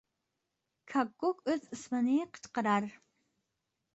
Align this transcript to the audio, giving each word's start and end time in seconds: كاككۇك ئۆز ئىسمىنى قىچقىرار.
كاككۇك 0.93 1.43
ئۆز 1.51 1.67
ئىسمىنى 1.77 2.17
قىچقىرار. 2.37 2.87